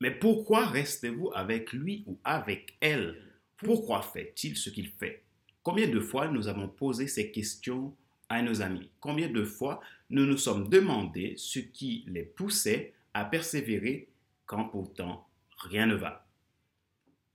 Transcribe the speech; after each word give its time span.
Mais 0.00 0.10
pourquoi 0.10 0.66
restez-vous 0.66 1.30
avec 1.34 1.72
lui 1.72 2.04
ou 2.06 2.18
avec 2.24 2.76
elle? 2.80 3.16
Pourquoi 3.56 4.02
fait-il 4.02 4.56
ce 4.56 4.70
qu'il 4.70 4.88
fait? 4.88 5.24
Combien 5.62 5.88
de 5.88 6.00
fois 6.00 6.28
nous 6.28 6.48
avons 6.48 6.68
posé 6.68 7.06
ces 7.06 7.30
questions 7.30 7.96
à 8.28 8.42
nos 8.42 8.60
amis? 8.60 8.90
Combien 9.00 9.28
de 9.28 9.44
fois 9.44 9.80
nous 10.10 10.26
nous 10.26 10.36
sommes 10.36 10.68
demandé 10.68 11.34
ce 11.36 11.58
qui 11.58 12.04
les 12.08 12.24
poussait 12.24 12.92
à 13.14 13.24
persévérer 13.24 14.08
quand 14.46 14.64
pourtant 14.64 15.26
rien 15.56 15.86
ne 15.86 15.94
va? 15.94 16.26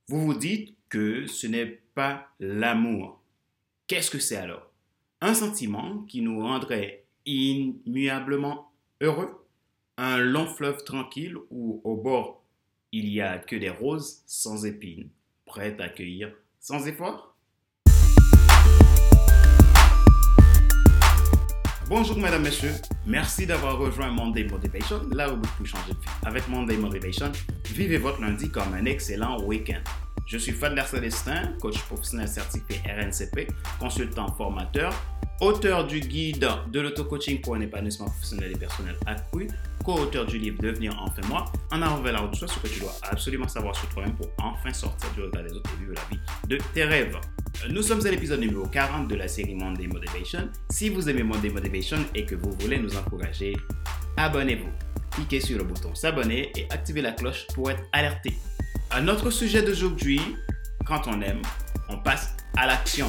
Vous 0.06 0.20
vous 0.20 0.34
dites 0.34 0.76
que 0.88 1.26
ce 1.26 1.46
n'est 1.46 1.80
pas 1.94 2.28
l'amour. 2.38 3.22
Qu'est-ce 3.86 4.10
que 4.10 4.18
c'est 4.18 4.36
alors? 4.36 4.70
Un 5.20 5.34
sentiment 5.34 6.02
qui 6.02 6.20
nous 6.20 6.40
rendrait 6.40 7.04
immuablement 7.26 8.72
heureux? 9.00 9.46
Un 9.96 10.18
long 10.18 10.46
fleuve 10.46 10.84
tranquille 10.84 11.36
où 11.50 11.80
au 11.84 11.96
bord 11.96 12.39
il 12.92 13.08
n'y 13.10 13.20
a 13.20 13.38
que 13.38 13.56
des 13.56 13.70
roses 13.70 14.22
sans 14.26 14.66
épines, 14.66 15.08
prêtes 15.46 15.80
à 15.80 15.88
cueillir 15.88 16.32
sans 16.58 16.86
effort 16.86 17.36
Bonjour 21.88 22.18
mesdames, 22.18 22.42
messieurs. 22.42 22.74
Merci 23.04 23.46
d'avoir 23.46 23.76
rejoint 23.78 24.12
Monday 24.12 24.44
Motivation, 24.44 25.08
là 25.10 25.32
où 25.32 25.36
vous 25.36 25.42
pouvez 25.56 25.68
changer 25.68 25.92
de 25.92 25.98
vie. 25.98 26.06
Avec 26.24 26.46
Monday 26.46 26.76
Motivation, 26.76 27.32
vivez 27.68 27.96
votre 27.96 28.20
lundi 28.20 28.48
comme 28.48 28.72
un 28.74 28.84
excellent 28.84 29.42
week-end. 29.42 29.80
Je 30.24 30.38
suis 30.38 30.52
Fadler 30.52 30.84
Célestin, 30.86 31.52
coach 31.60 31.80
professionnel 31.82 32.28
certifié 32.28 32.80
RNCP, 32.84 33.48
consultant 33.80 34.28
formateur, 34.36 34.94
auteur 35.40 35.84
du 35.84 35.98
guide 35.98 36.48
de 36.70 36.80
l'auto-coaching 36.80 37.40
pour 37.40 37.56
un 37.56 37.60
épanouissement 37.60 38.06
professionnel 38.06 38.52
et 38.52 38.58
personnel 38.58 38.94
accru, 39.06 39.48
co-auteur 39.94 40.26
du 40.26 40.38
livre 40.38 40.62
Devenir 40.62 40.96
enfin 41.00 41.22
moi, 41.28 41.44
en 41.72 42.00
vers 42.00 42.12
la 42.12 42.20
route, 42.20 42.34
ce 42.34 42.44
que 42.44 42.68
tu 42.68 42.80
dois 42.80 42.94
absolument 43.10 43.48
savoir 43.48 43.74
sur 43.74 43.88
toi-même 43.88 44.14
pour 44.14 44.28
enfin 44.38 44.72
sortir 44.72 45.10
du 45.14 45.22
regard 45.22 45.42
des 45.42 45.52
autres 45.52 45.70
et 45.74 45.80
vivre 45.80 45.94
la 45.94 46.02
vie 46.10 46.20
de 46.48 46.58
tes 46.72 46.84
rêves. 46.84 47.18
Nous 47.68 47.82
sommes 47.82 48.04
à 48.06 48.10
l'épisode 48.10 48.40
numéro 48.40 48.66
40 48.66 49.08
de 49.08 49.16
la 49.16 49.26
série 49.26 49.54
Monday 49.54 49.88
Motivation. 49.88 50.48
Si 50.70 50.90
vous 50.90 51.08
aimez 51.08 51.22
Monday 51.22 51.50
Motivation 51.50 51.98
et 52.14 52.24
que 52.24 52.36
vous 52.36 52.52
voulez 52.60 52.78
nous 52.78 52.96
encourager, 52.96 53.56
abonnez-vous. 54.16 54.70
Cliquez 55.10 55.40
sur 55.40 55.58
le 55.58 55.64
bouton 55.64 55.94
s'abonner 55.94 56.52
et 56.56 56.66
activez 56.70 57.02
la 57.02 57.12
cloche 57.12 57.46
pour 57.54 57.70
être 57.70 57.82
alerté. 57.92 58.34
Un 58.92 59.08
autre 59.08 59.30
sujet 59.30 59.62
d'aujourd'hui, 59.62 60.20
quand 60.86 61.02
on 61.08 61.20
aime, 61.20 61.42
on 61.88 61.98
passe 61.98 62.36
à 62.56 62.66
l'action. 62.66 63.08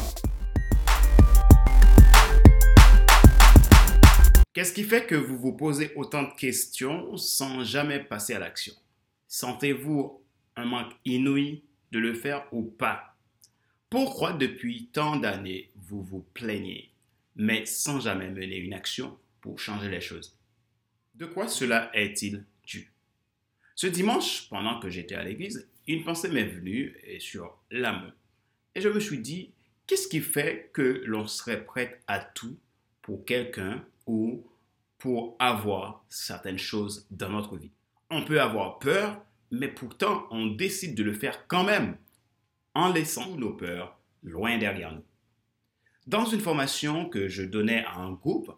Qu'est-ce 4.54 4.74
qui 4.74 4.84
fait 4.84 5.06
que 5.06 5.16
vous 5.16 5.38
vous 5.38 5.54
posez 5.54 5.94
autant 5.96 6.24
de 6.24 6.36
questions 6.36 7.16
sans 7.16 7.64
jamais 7.64 8.04
passer 8.04 8.34
à 8.34 8.40
l'action? 8.40 8.74
Sentez-vous 9.30 10.22
un 10.58 10.66
manque 10.66 10.92
inouï 11.06 11.64
de 11.94 12.00
le 12.00 12.14
faire 12.14 12.46
ou 12.52 12.64
pas? 12.64 13.16
Pourquoi 13.90 14.34
depuis 14.34 14.90
tant 14.92 15.16
d'années 15.16 15.72
vous 15.76 16.04
vous 16.04 16.26
plaignez, 16.34 16.92
mais 17.38 17.66
sans 17.66 18.02
jamais 18.02 18.30
mener 18.30 18.58
une 18.58 18.74
action 18.74 19.18
pour 19.40 19.58
changer 19.58 19.88
les 19.88 20.02
choses? 20.02 20.38
De 21.16 21.26
quoi 21.26 21.48
cela 21.48 21.90
est-il 21.94 22.44
dû? 22.66 22.92
Ce 23.76 23.88
dimanche, 23.88 24.50
pendant 24.50 24.82
que 24.82 24.90
j'étais 24.90 25.16
à 25.16 25.24
l'église, 25.24 25.66
une 25.88 26.04
pensée 26.04 26.28
m'est 26.28 26.44
venue 26.44 26.98
sur 27.20 27.58
l'amour. 27.72 28.12
Et 28.76 28.82
je 28.82 28.90
me 28.90 29.00
suis 29.00 29.20
dit, 29.20 29.54
qu'est-ce 29.88 30.10
qui 30.10 30.20
fait 30.20 30.72
que 30.74 31.04
l'on 31.06 31.26
serait 31.26 31.64
prêt 31.64 32.02
à 32.08 32.20
tout 32.20 32.58
pour 33.02 33.24
quelqu'un 33.24 33.86
ou 34.06 34.46
pour 34.98 35.36
avoir 35.40 36.06
certaines 36.10 36.58
choses 36.58 37.08
dans 37.10 37.30
notre 37.30 37.58
vie. 37.58 37.72
On 38.10 38.24
peut 38.24 38.42
avoir 38.42 38.80
peur, 38.80 39.24
mais 39.50 39.68
pourtant 39.68 40.28
on 40.32 40.48
décide 40.48 40.96
de 40.96 41.04
le 41.04 41.14
faire 41.14 41.48
quand 41.48 41.64
même, 41.64 41.98
en 42.74 42.92
laissant 42.92 43.36
nos 43.36 43.54
peurs 43.54 44.00
loin 44.24 44.58
derrière 44.58 44.94
nous. 44.94 45.04
Dans 46.08 46.26
une 46.26 46.40
formation 46.40 47.10
que 47.10 47.28
je 47.28 47.44
donnais 47.44 47.86
à 47.86 47.98
un 47.98 48.12
groupe, 48.12 48.52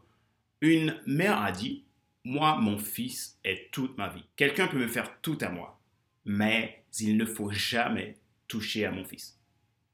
une 0.62 1.00
mère 1.06 1.42
a 1.42 1.52
dit, 1.52 1.86
moi, 2.24 2.58
mon 2.58 2.78
fils 2.78 3.38
est 3.44 3.70
toute 3.72 3.98
ma 3.98 4.10
vie. 4.10 4.24
Quelqu'un 4.36 4.68
peut 4.68 4.80
me 4.80 4.88
faire 4.88 5.20
tout 5.22 5.38
à 5.42 5.50
moi, 5.50 5.82
mais 6.26 6.86
il 7.00 7.18
ne 7.18 7.26
faut 7.26 7.52
jamais 7.52 8.18
toucher 8.48 8.86
à 8.86 8.92
mon 8.92 9.04
fils. 9.04 9.40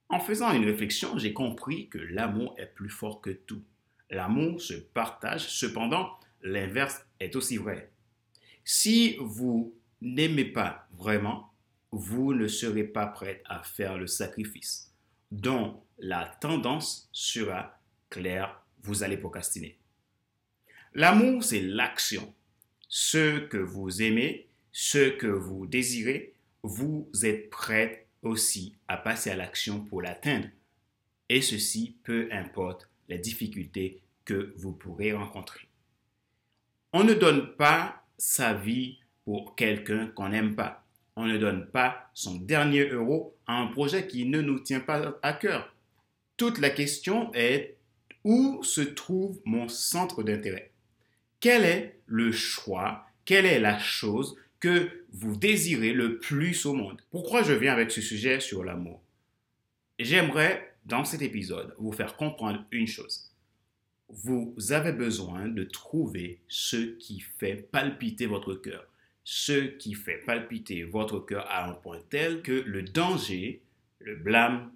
En 0.10 0.20
faisant 0.20 0.54
une 0.54 0.66
réflexion, 0.66 1.18
j'ai 1.18 1.34
compris 1.34 1.90
que 1.90 1.98
l'amour 1.98 2.56
est 2.58 2.74
plus 2.74 2.90
fort 2.90 3.22
que 3.22 3.32
tout. 3.32 3.64
L'amour 4.10 4.62
se 4.62 4.74
partage, 4.74 5.48
cependant, 5.48 6.18
l'inverse 6.42 7.06
est 7.20 7.36
aussi 7.36 7.58
vrai. 7.58 7.92
Si 8.64 9.18
vous 9.20 9.76
n'aimez 10.02 10.46
pas 10.46 10.88
vraiment, 10.94 11.52
vous 11.92 12.34
ne 12.34 12.48
serez 12.48 12.84
pas 12.84 13.08
prêt 13.08 13.42
à 13.46 13.64
faire 13.64 13.98
le 13.98 14.08
sacrifice, 14.08 14.94
dont 15.32 15.82
la 15.98 16.26
tendance 16.40 17.10
sera 17.12 17.80
claire, 18.10 18.62
vous 18.82 19.04
allez 19.04 19.18
procrastiner. 19.18 19.78
L'amour, 20.94 21.44
c'est 21.44 21.62
l'action. 21.62 22.34
Ce 22.88 23.40
que 23.40 23.58
vous 23.58 24.02
aimez, 24.02 24.48
ce 24.72 25.10
que 25.10 25.28
vous 25.28 25.68
désirez, 25.68 26.34
vous 26.64 27.10
êtes 27.24 27.50
prêt 27.50 28.08
aussi 28.24 28.76
à 28.88 28.98
passer 28.98 29.30
à 29.30 29.36
l'action 29.36 29.82
pour 29.82 30.02
l'atteindre. 30.02 30.48
Et 31.30 31.42
ceci 31.42 31.96
peu 32.04 32.28
importe 32.32 32.89
les 33.10 33.18
difficultés 33.18 34.02
que 34.24 34.54
vous 34.58 34.72
pourrez 34.72 35.12
rencontrer. 35.12 35.68
On 36.94 37.04
ne 37.04 37.14
donne 37.14 37.56
pas 37.56 38.06
sa 38.18 38.54
vie 38.54 39.00
pour 39.26 39.56
quelqu'un 39.56 40.08
qu'on 40.08 40.30
n'aime 40.30 40.56
pas. 40.56 40.86
On 41.16 41.26
ne 41.26 41.38
donne 41.38 41.68
pas 41.68 42.10
son 42.14 42.36
dernier 42.36 42.88
euro 42.90 43.36
à 43.46 43.56
un 43.56 43.68
projet 43.68 44.08
qui 44.08 44.26
ne 44.26 44.42
nous 44.42 44.60
tient 44.60 44.80
pas 44.80 45.20
à 45.22 45.34
cœur. 45.34 45.76
Toute 46.38 46.60
la 46.60 46.70
question 46.70 47.34
est 47.34 47.76
où 48.24 48.64
se 48.64 48.82
trouve 48.82 49.42
mon 49.46 49.68
centre 49.68 50.24
d'intérêt? 50.24 50.72
Quel 51.40 51.66
est 51.66 52.00
le 52.06 52.32
choix? 52.32 53.06
Quelle 53.26 53.46
est 53.46 53.60
la 53.60 53.80
chose 53.80 54.36
que 54.60 55.06
vous 55.12 55.36
désirez 55.36 55.94
le 55.94 56.20
plus 56.20 56.66
au 56.66 56.74
monde? 56.74 57.02
Pourquoi 57.12 57.44
je 57.44 57.54
viens 57.54 57.74
avec 57.74 57.92
ce 57.92 58.02
sujet 58.02 58.40
sur 58.40 58.64
l'amour? 58.64 59.02
J'aimerais, 60.00 60.69
dans 60.86 61.06
cet 61.06 61.22
épisode, 61.22 61.76
vous 61.78 61.92
faire 61.92 62.16
comprendre 62.16 62.66
une 62.72 62.88
chose 62.88 63.30
vous 64.10 64.56
avez 64.72 64.92
besoin 64.92 65.48
de 65.48 65.64
trouver 65.64 66.42
ce 66.48 66.98
qui 66.98 67.20
fait 67.20 67.56
palpiter 67.72 68.26
votre 68.26 68.56
cœur. 68.56 68.86
Ce 69.24 69.68
qui 69.78 69.94
fait 69.94 70.18
palpiter 70.26 70.84
votre 70.84 71.20
cœur 71.20 71.46
à 71.50 71.70
un 71.70 71.74
point 71.74 72.02
tel 72.10 72.42
que 72.42 72.52
le 72.52 72.82
danger, 72.82 73.62
le 74.00 74.16
blâme, 74.16 74.72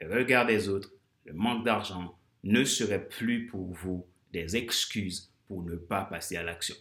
le 0.00 0.14
regard 0.14 0.46
des 0.46 0.68
autres, 0.68 0.92
le 1.24 1.32
manque 1.32 1.64
d'argent 1.64 2.16
ne 2.44 2.62
seraient 2.62 3.08
plus 3.08 3.46
pour 3.46 3.72
vous 3.72 4.06
des 4.32 4.56
excuses 4.56 5.32
pour 5.48 5.64
ne 5.64 5.74
pas 5.74 6.04
passer 6.04 6.36
à 6.36 6.44
l'action 6.44 6.76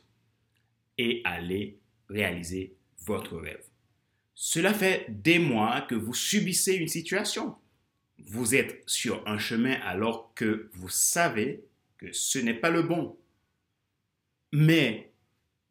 et 1.00 1.22
aller 1.24 1.80
réaliser 2.10 2.76
votre 3.06 3.38
rêve. 3.38 3.64
Cela 4.36 4.74
fait 4.74 5.08
des 5.10 5.40
mois 5.40 5.82
que 5.82 5.96
vous 5.96 6.14
subissez 6.14 6.76
une 6.76 6.88
situation. 6.88 7.56
Vous 8.20 8.56
êtes 8.56 8.82
sur 8.86 9.28
un 9.28 9.38
chemin 9.38 9.74
alors 9.82 10.34
que 10.34 10.70
vous 10.74 10.90
savez 10.90 11.64
que 11.98 12.12
ce 12.12 12.40
n'est 12.40 12.54
pas 12.54 12.70
le 12.70 12.82
bon. 12.82 13.18
Mais 14.52 15.12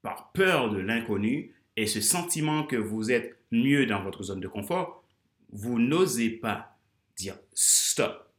par 0.03 0.33
peur 0.33 0.71
de 0.71 0.79
l'inconnu 0.79 1.55
et 1.77 1.87
ce 1.87 2.01
sentiment 2.01 2.65
que 2.65 2.77
vous 2.77 3.11
êtes 3.11 3.39
mieux 3.51 3.87
dans 3.87 4.03
votre 4.03 4.23
zone 4.25 4.41
de 4.41 4.49
confort, 4.49 5.03
vous 5.51 5.79
n'osez 5.79 6.31
pas 6.31 6.79
dire 7.17 7.39
stop. 7.55 8.33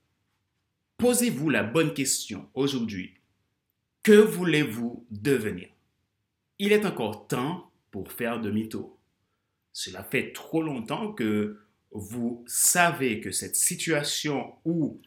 Posez-vous 0.97 1.49
la 1.49 1.63
bonne 1.63 1.93
question 1.93 2.49
aujourd'hui. 2.53 3.15
Que 4.03 4.13
voulez-vous 4.13 5.05
devenir? 5.09 5.69
Il 6.59 6.71
est 6.71 6.85
encore 6.85 7.27
temps 7.27 7.71
pour 7.91 8.11
faire 8.11 8.39
demi-tour. 8.39 8.97
Cela 9.73 10.03
fait 10.03 10.31
trop 10.31 10.61
longtemps 10.61 11.11
que 11.11 11.59
vous 11.95 12.43
savez 12.45 13.21
que 13.21 13.31
cette 13.31 13.55
situation 13.55 14.53
où 14.65 14.99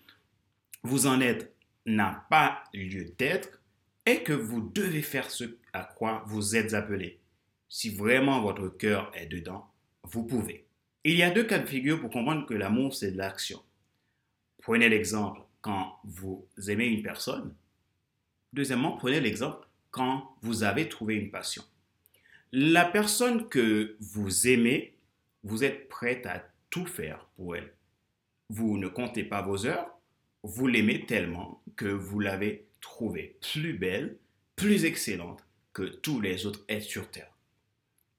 vous 0.83 1.07
en 1.07 1.21
êtes 1.21 1.55
n'a 1.85 2.27
pas 2.31 2.65
lieu 2.73 3.13
d'être 3.19 3.61
et 4.07 4.23
que 4.23 4.33
vous 4.33 4.63
devez 4.75 5.03
faire 5.03 5.31
ce 5.31 5.59
à 5.75 5.85
quoi 5.85 6.25
vous 6.27 6.57
êtes 6.57 6.73
appelé. 6.73 7.21
Si 7.69 7.91
vraiment 7.91 8.41
votre 8.41 8.69
cœur 8.69 9.13
est 9.15 9.27
dedans, 9.27 9.71
vous 10.05 10.25
pouvez. 10.25 10.65
Il 11.05 11.15
y 11.15 11.23
a 11.23 11.31
deux 11.31 11.45
cas 11.45 11.59
de 11.59 11.67
figure 11.67 12.01
pour 12.01 12.09
comprendre 12.09 12.47
que 12.47 12.55
l'amour, 12.55 12.95
c'est 12.95 13.13
de 13.13 13.19
l'action. 13.19 13.63
Prenez 14.63 14.89
l'exemple 14.89 15.43
quand 15.61 15.99
vous 16.05 16.49
aimez 16.69 16.87
une 16.87 17.03
personne. 17.03 17.55
Deuxièmement, 18.55 18.97
prenez 18.97 19.21
l'exemple 19.21 19.69
quand 19.91 20.37
vous 20.41 20.63
avez 20.63 20.89
trouvé 20.89 21.17
une 21.17 21.31
passion. 21.31 21.63
La 22.51 22.87
personne 22.87 23.47
que 23.51 23.99
vous 24.01 24.49
aimez, 24.49 24.97
vous 25.43 25.65
êtes 25.65 25.91
prête 25.91 26.25
à 26.25 26.43
tout 26.71 26.87
faire 26.87 27.27
pour 27.37 27.57
elle. 27.57 27.73
Vous 28.51 28.79
ne 28.79 28.89
comptez 28.89 29.25
pas 29.25 29.43
vos 29.43 29.67
heures, 29.67 29.99
vous 30.43 30.67
l'aimez 30.67 31.07
tellement 31.07 31.63
que 31.77 31.87
vous 31.87 32.21
l'avez 32.21 32.67
trouvée 32.81 33.39
plus 33.53 33.75
belle, 33.75 34.19
plus 34.57 34.85
excellente 34.85 35.45
que 35.73 35.83
tous 35.83 36.21
les 36.21 36.47
autres 36.47 36.65
êtres 36.69 36.87
sur 36.87 37.11
Terre. 37.11 37.33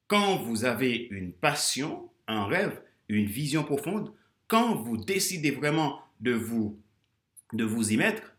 quand 0.08 0.38
vous 0.38 0.66
avez 0.66 1.08
une 1.12 1.32
passion, 1.32 2.10
un 2.28 2.46
rêve, 2.46 2.82
une 3.08 3.28
vision 3.28 3.64
profonde, 3.64 4.12
quand 4.48 4.76
vous 4.76 4.98
décidez 4.98 5.52
vraiment 5.52 6.02
de 6.20 6.34
vous, 6.34 6.82
de 7.54 7.64
vous 7.64 7.94
y 7.94 7.98
mettre, 7.98 8.36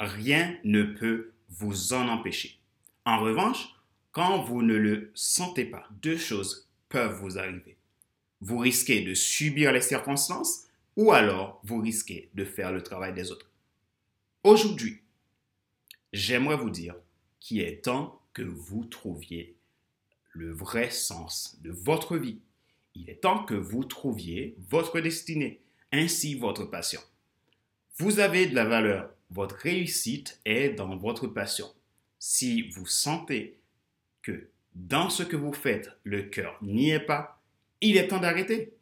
rien 0.00 0.58
ne 0.64 0.82
peut 0.82 1.32
vous 1.48 1.92
en 1.92 2.08
empêcher. 2.08 2.58
En 3.04 3.20
revanche, 3.20 3.68
quand 4.10 4.42
vous 4.42 4.62
ne 4.62 4.74
le 4.74 5.12
sentez 5.14 5.64
pas, 5.64 5.86
deux 6.02 6.18
choses 6.18 6.68
peuvent 6.88 7.20
vous 7.20 7.38
arriver. 7.38 7.77
Vous 8.40 8.58
risquez 8.58 9.02
de 9.02 9.14
subir 9.14 9.72
les 9.72 9.80
circonstances 9.80 10.64
ou 10.96 11.12
alors 11.12 11.60
vous 11.64 11.80
risquez 11.80 12.30
de 12.34 12.44
faire 12.44 12.72
le 12.72 12.82
travail 12.82 13.12
des 13.12 13.30
autres. 13.30 13.50
Aujourd'hui, 14.44 15.02
j'aimerais 16.12 16.56
vous 16.56 16.70
dire 16.70 16.94
qu'il 17.40 17.60
est 17.60 17.84
temps 17.84 18.20
que 18.32 18.42
vous 18.42 18.84
trouviez 18.84 19.56
le 20.32 20.52
vrai 20.52 20.90
sens 20.90 21.58
de 21.62 21.70
votre 21.70 22.16
vie. 22.16 22.40
Il 22.94 23.10
est 23.10 23.22
temps 23.22 23.44
que 23.44 23.54
vous 23.54 23.84
trouviez 23.84 24.56
votre 24.68 25.00
destinée, 25.00 25.60
ainsi 25.92 26.34
votre 26.34 26.64
passion. 26.64 27.00
Vous 27.96 28.20
avez 28.20 28.46
de 28.46 28.54
la 28.54 28.64
valeur. 28.64 29.10
Votre 29.30 29.56
réussite 29.56 30.40
est 30.44 30.70
dans 30.70 30.96
votre 30.96 31.26
passion. 31.26 31.66
Si 32.18 32.70
vous 32.70 32.86
sentez 32.86 33.58
que 34.22 34.48
dans 34.74 35.10
ce 35.10 35.22
que 35.22 35.36
vous 35.36 35.52
faites, 35.52 35.90
le 36.04 36.22
cœur 36.22 36.58
n'y 36.62 36.90
est 36.90 37.00
pas, 37.00 37.37
il 37.80 37.96
est 37.96 38.08
temps 38.08 38.20
d'arrêter. 38.20 38.72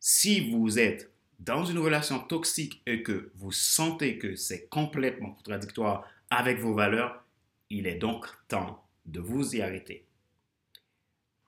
Si 0.00 0.50
vous 0.50 0.78
êtes 0.78 1.10
dans 1.38 1.64
une 1.64 1.78
relation 1.78 2.18
toxique 2.18 2.82
et 2.86 3.02
que 3.02 3.30
vous 3.36 3.52
sentez 3.52 4.18
que 4.18 4.34
c'est 4.36 4.68
complètement 4.68 5.32
contradictoire 5.32 6.06
avec 6.30 6.58
vos 6.58 6.74
valeurs, 6.74 7.24
il 7.70 7.86
est 7.86 7.96
donc 7.96 8.26
temps 8.48 8.84
de 9.06 9.20
vous 9.20 9.56
y 9.56 9.62
arrêter. 9.62 10.04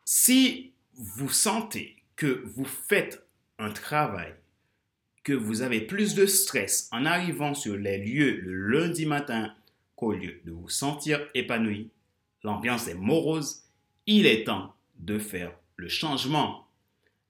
Si 0.05 0.73
vous 0.95 1.29
sentez 1.29 1.97
que 2.17 2.43
vous 2.45 2.65
faites 2.65 3.25
un 3.59 3.71
travail, 3.71 4.35
que 5.23 5.33
vous 5.33 5.63
avez 5.63 5.81
plus 5.81 6.15
de 6.15 6.27
stress 6.27 6.89
en 6.93 7.05
arrivant 7.05 7.55
sur 7.55 7.77
les 7.77 7.99
lieux 7.99 8.41
le 8.41 8.55
lundi 8.55 9.07
matin 9.07 9.55
qu'au 9.97 10.13
lieu 10.13 10.41
de 10.45 10.51
vous 10.51 10.69
sentir 10.69 11.21
épanoui, 11.35 11.91
l'ambiance 12.43 12.89
est 12.89 12.95
morose, 12.95 13.65
il 14.07 14.27
est 14.27 14.45
temps 14.45 14.75
de 14.99 15.19
faire 15.19 15.53
le 15.77 15.89
changement. 15.89 16.67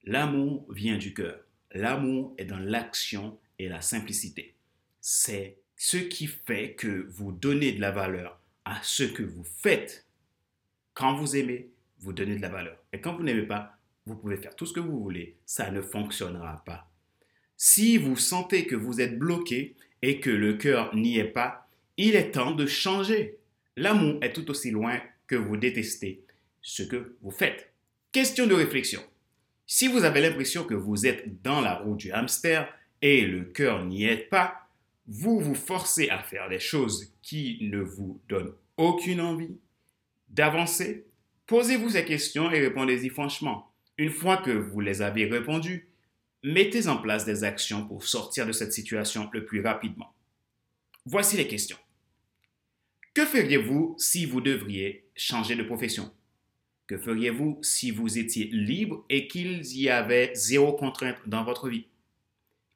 L'amour 0.04 0.66
vient 0.72 0.96
du 0.96 1.14
cœur. 1.14 1.40
L'amour 1.72 2.34
est 2.38 2.46
dans 2.46 2.58
l'action 2.58 3.38
et 3.58 3.68
la 3.68 3.80
simplicité. 3.80 4.54
C'est 5.00 5.56
ce 5.76 5.98
qui 5.98 6.26
fait 6.26 6.74
que 6.74 7.06
vous 7.10 7.32
donnez 7.32 7.72
de 7.72 7.80
la 7.80 7.90
valeur 7.90 8.40
à 8.64 8.78
ce 8.82 9.02
que 9.02 9.22
vous 9.22 9.44
faites. 9.44 10.06
Quand 10.94 11.14
vous 11.14 11.36
aimez, 11.36 11.70
vous 12.00 12.12
donnez 12.12 12.36
de 12.36 12.42
la 12.42 12.48
valeur. 12.48 12.76
Et 12.92 13.00
quand 13.00 13.14
vous 13.14 13.22
n'aimez 13.22 13.46
pas, 13.46 13.76
vous 14.06 14.16
pouvez 14.16 14.36
faire 14.36 14.56
tout 14.56 14.66
ce 14.66 14.72
que 14.72 14.80
vous 14.80 15.00
voulez, 15.00 15.36
ça 15.46 15.70
ne 15.70 15.80
fonctionnera 15.80 16.62
pas. 16.64 16.90
Si 17.56 17.98
vous 17.98 18.16
sentez 18.16 18.66
que 18.66 18.76
vous 18.76 19.00
êtes 19.00 19.18
bloqué 19.18 19.76
et 20.02 20.18
que 20.18 20.30
le 20.30 20.54
cœur 20.54 20.94
n'y 20.94 21.18
est 21.18 21.24
pas, 21.24 21.68
il 21.96 22.16
est 22.16 22.30
temps 22.30 22.52
de 22.52 22.66
changer. 22.66 23.38
L'amour 23.76 24.18
est 24.22 24.32
tout 24.32 24.50
aussi 24.50 24.70
loin 24.70 25.00
que 25.26 25.36
vous 25.36 25.56
détestez 25.56 26.24
ce 26.62 26.82
que 26.82 27.16
vous 27.20 27.30
faites. 27.30 27.72
Question 28.12 28.46
de 28.46 28.54
réflexion. 28.54 29.02
Si 29.72 29.86
vous 29.86 30.02
avez 30.02 30.20
l'impression 30.20 30.64
que 30.64 30.74
vous 30.74 31.06
êtes 31.06 31.42
dans 31.42 31.60
la 31.60 31.76
roue 31.76 31.94
du 31.94 32.10
hamster 32.10 32.68
et 33.02 33.24
le 33.24 33.44
cœur 33.44 33.84
n'y 33.84 34.02
est 34.02 34.16
pas, 34.16 34.68
vous 35.06 35.38
vous 35.38 35.54
forcez 35.54 36.08
à 36.08 36.20
faire 36.24 36.48
des 36.48 36.58
choses 36.58 37.14
qui 37.22 37.56
ne 37.60 37.78
vous 37.78 38.20
donnent 38.28 38.52
aucune 38.76 39.20
envie 39.20 39.56
d'avancer. 40.28 41.06
Posez-vous 41.46 41.90
ces 41.90 42.04
questions 42.04 42.50
et 42.50 42.58
répondez-y 42.58 43.10
franchement. 43.10 43.70
Une 43.96 44.10
fois 44.10 44.38
que 44.38 44.50
vous 44.50 44.80
les 44.80 45.02
avez 45.02 45.26
répondues, 45.26 45.88
mettez 46.42 46.88
en 46.88 46.96
place 46.96 47.24
des 47.24 47.44
actions 47.44 47.86
pour 47.86 48.02
sortir 48.02 48.48
de 48.48 48.52
cette 48.52 48.72
situation 48.72 49.30
le 49.32 49.44
plus 49.44 49.64
rapidement. 49.64 50.12
Voici 51.06 51.36
les 51.36 51.46
questions. 51.46 51.78
Que 53.14 53.24
feriez-vous 53.24 53.94
si 53.98 54.26
vous 54.26 54.40
devriez 54.40 55.06
changer 55.14 55.54
de 55.54 55.62
profession? 55.62 56.10
Que 56.90 56.98
feriez-vous 56.98 57.60
si 57.62 57.92
vous 57.92 58.18
étiez 58.18 58.46
libre 58.46 59.04
et 59.08 59.28
qu'il 59.28 59.64
y 59.64 59.88
avait 59.88 60.34
zéro 60.34 60.72
contrainte 60.72 61.18
dans 61.24 61.44
votre 61.44 61.68
vie? 61.68 61.86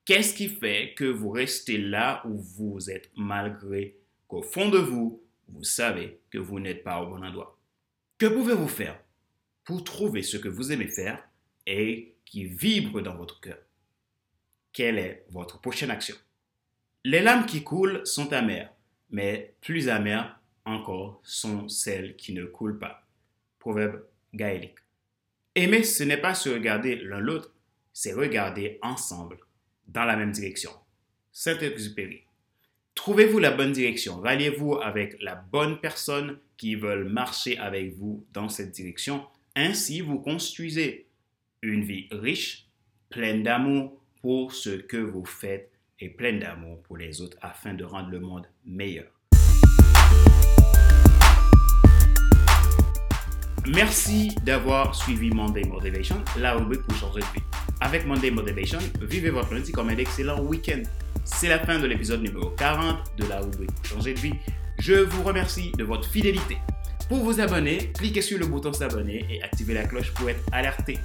Qu'est-ce 0.04 0.34
qui 0.34 0.48
fait 0.48 0.94
que 0.96 1.02
vous 1.02 1.30
restez 1.30 1.78
là 1.78 2.22
où 2.24 2.38
vous 2.38 2.92
êtes 2.92 3.10
malgré 3.16 3.96
qu'au 4.28 4.40
fond 4.40 4.68
de 4.68 4.78
vous, 4.78 5.20
vous 5.48 5.64
savez 5.64 6.20
que 6.30 6.38
vous 6.38 6.60
n'êtes 6.60 6.84
pas 6.84 7.02
au 7.02 7.08
bon 7.08 7.24
endroit? 7.24 7.58
Que 8.16 8.26
pouvez-vous 8.26 8.68
faire 8.68 9.00
pour 9.64 9.82
trouver 9.82 10.22
ce 10.22 10.36
que 10.36 10.46
vous 10.46 10.70
aimez 10.70 10.86
faire 10.86 11.28
et 11.66 12.14
qui 12.24 12.44
vibre 12.44 13.02
dans 13.02 13.16
votre 13.16 13.40
cœur? 13.40 13.58
Quelle 14.72 14.98
est 14.98 15.26
votre 15.30 15.60
prochaine 15.60 15.90
action? 15.90 16.14
Les 17.02 17.20
larmes 17.20 17.46
qui 17.46 17.64
coulent 17.64 18.06
sont 18.06 18.32
amères, 18.32 18.72
mais 19.10 19.56
plus 19.60 19.88
amères 19.88 20.38
encore 20.64 21.20
sont 21.24 21.68
celles 21.68 22.14
qui 22.14 22.32
ne 22.32 22.44
coulent 22.44 22.78
pas 22.78 23.03
proverbe 23.64 24.02
gaélique. 24.34 24.76
Aimer, 25.54 25.84
ce 25.84 26.04
n'est 26.04 26.20
pas 26.20 26.34
se 26.34 26.50
regarder 26.50 26.96
l'un 26.96 27.18
l'autre, 27.18 27.54
c'est 27.94 28.12
regarder 28.12 28.78
ensemble, 28.82 29.38
dans 29.88 30.04
la 30.04 30.16
même 30.16 30.32
direction. 30.32 30.70
Saint-Exupéry. 31.32 32.24
Trouvez-vous 32.94 33.38
la 33.38 33.52
bonne 33.52 33.72
direction, 33.72 34.20
ralliez-vous 34.20 34.74
avec 34.82 35.16
la 35.22 35.34
bonne 35.34 35.80
personne 35.80 36.38
qui 36.58 36.74
veulent 36.74 37.08
marcher 37.08 37.56
avec 37.56 37.94
vous 37.94 38.26
dans 38.34 38.50
cette 38.50 38.72
direction. 38.72 39.24
Ainsi, 39.56 40.02
vous 40.02 40.18
construisez 40.18 41.06
une 41.62 41.84
vie 41.84 42.06
riche, 42.10 42.66
pleine 43.08 43.42
d'amour 43.42 43.98
pour 44.20 44.52
ce 44.52 44.70
que 44.70 44.98
vous 44.98 45.24
faites 45.24 45.72
et 46.00 46.10
pleine 46.10 46.38
d'amour 46.38 46.82
pour 46.82 46.98
les 46.98 47.22
autres 47.22 47.38
afin 47.40 47.72
de 47.72 47.84
rendre 47.84 48.10
le 48.10 48.20
monde 48.20 48.46
meilleur. 48.66 49.10
Merci 53.66 54.28
d'avoir 54.44 54.94
suivi 54.94 55.30
Monday 55.30 55.64
Motivation, 55.64 56.16
la 56.38 56.52
rubrique 56.52 56.82
pour 56.82 56.96
changer 56.98 57.20
de 57.20 57.24
vie. 57.34 57.44
Avec 57.80 58.06
Monday 58.06 58.30
Motivation, 58.30 58.78
vivez 59.00 59.30
votre 59.30 59.54
lundi 59.54 59.72
comme 59.72 59.88
un 59.88 59.96
excellent 59.96 60.38
week-end. 60.42 60.82
C'est 61.24 61.48
la 61.48 61.58
fin 61.58 61.78
de 61.78 61.86
l'épisode 61.86 62.22
numéro 62.22 62.50
40 62.50 63.16
de 63.16 63.26
la 63.26 63.40
rubrique 63.40 63.72
pour 63.72 63.86
changer 63.86 64.12
de 64.12 64.20
vie. 64.20 64.34
Je 64.78 64.92
vous 64.92 65.22
remercie 65.22 65.72
de 65.78 65.84
votre 65.84 66.06
fidélité. 66.06 66.58
Pour 67.08 67.18
vous 67.18 67.40
abonner, 67.40 67.90
cliquez 67.96 68.20
sur 68.20 68.38
le 68.38 68.46
bouton 68.46 68.74
s'abonner 68.74 69.24
et 69.30 69.42
activez 69.42 69.72
la 69.72 69.84
cloche 69.84 70.12
pour 70.12 70.28
être 70.28 70.42
alerté. 70.52 70.98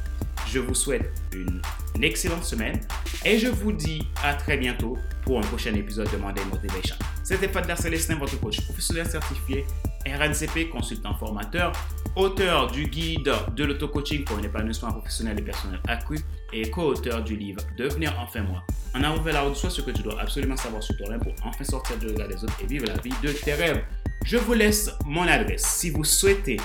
Je 0.45 0.59
vous 0.59 0.75
souhaite 0.75 1.13
une, 1.33 1.61
excellente 2.03 2.43
semaine 2.43 2.79
et 3.23 3.37
je 3.39 3.47
vous 3.47 3.71
dis 3.71 4.05
à 4.21 4.33
très 4.33 4.57
bientôt 4.57 4.97
pour 5.23 5.37
un 5.39 5.43
prochain 5.43 5.73
épisode 5.75 6.11
de 6.11 6.17
Monday 6.17 6.43
Motivation. 6.51 6.95
C'était 7.29 7.47
Fadler 7.47 7.75
Célestin, 7.75 8.15
votre 8.15 8.39
coach 8.39 8.59
professionnel 8.61 9.05
certifié, 9.05 9.63
RNCP, 10.03 10.67
consultant 10.71 11.13
formateur 11.13 11.71
auteur 12.15 12.71
du 12.71 12.87
guide 12.87 13.31
de 13.55 13.65
l'auto-coaching 13.65 14.23
pour 14.23 14.39
un 14.39 14.41
épanouissement 14.41 14.91
professionnel 14.91 15.37
et 15.37 15.43
personnel 15.43 15.79
accru 15.87 16.17
et 16.51 16.67
co-auteur 16.71 17.23
du 17.23 17.35
livre 17.35 17.61
Devenir 17.77 18.15
enfin 18.19 18.41
moi. 18.41 18.63
En 18.95 19.03
avant 19.03 19.21
vers 19.21 19.35
la 19.35 19.41
route, 19.41 19.55
soit 19.55 19.69
ce 19.69 19.81
que 19.81 19.91
tu 19.91 20.01
dois 20.01 20.19
absolument 20.19 20.57
savoir 20.57 20.81
sur 20.81 20.97
toi-même 20.97 21.19
pour 21.19 21.33
enfin 21.43 21.63
sortir 21.63 21.99
du 21.99 22.07
regard 22.07 22.29
des 22.29 22.43
autres 22.43 22.57
et 22.63 22.65
vivre 22.65 22.87
la 22.87 22.97
vie 22.97 23.13
de 23.21 23.31
tes 23.31 23.53
rêves. 23.53 23.83
Je 24.25 24.37
vous 24.37 24.53
laisse 24.53 24.89
mon 25.05 25.27
adresse. 25.27 25.61
Si 25.61 25.91
vous 25.91 26.03
souhaitez 26.03 26.57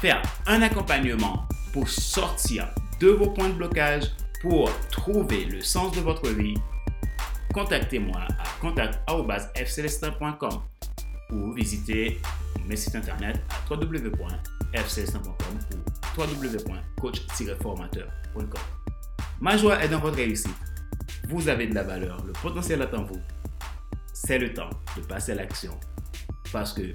faire 0.00 0.22
un 0.46 0.62
accompagnement 0.62 1.46
pour 1.74 1.90
sortir 1.90 2.68
de 3.00 3.08
vos 3.08 3.28
points 3.28 3.50
de 3.50 3.54
blocage, 3.54 4.04
pour 4.40 4.70
trouver 4.90 5.44
le 5.44 5.60
sens 5.60 5.94
de 5.94 6.00
votre 6.00 6.30
vie, 6.30 6.54
contactez-moi 7.52 8.20
à 8.20 8.28
contact.fcelestin.com 8.60 10.62
ou 11.32 11.52
visitez 11.52 12.20
mes 12.66 12.76
sites 12.76 12.96
internet 12.96 13.40
à 13.50 13.54
www.fcs.com 13.70 15.58
ou 15.72 15.76
www.coach-formateur.com. 16.20 18.62
Ma 19.40 19.56
joie 19.56 19.82
est 19.82 19.88
dans 19.88 20.00
votre 20.00 20.16
réussite. 20.16 20.54
Vous 21.28 21.48
avez 21.48 21.66
de 21.66 21.74
la 21.74 21.82
valeur, 21.82 22.22
le 22.24 22.32
potentiel 22.32 22.82
attend 22.82 23.04
vous. 23.04 23.20
C'est 24.12 24.38
le 24.38 24.52
temps 24.52 24.68
de 24.96 25.02
passer 25.02 25.32
à 25.32 25.36
l'action 25.36 25.78
parce 26.52 26.72
que 26.72 26.94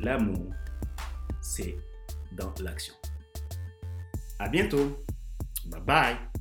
l'amour, 0.00 0.52
c'est 1.40 1.76
dans 2.32 2.52
l'action. 2.60 2.94
À 4.38 4.48
bientôt. 4.48 4.98
Bye 5.66 5.80
bye. 5.80 6.31